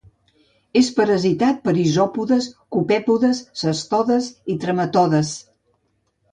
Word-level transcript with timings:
És 0.79 0.87
parasitat 0.99 1.59
per 1.67 1.75
isòpodes, 1.83 2.49
copèpodes, 2.77 3.45
cestodes 3.63 4.33
i 4.55 4.59
trematodes. 4.67 5.39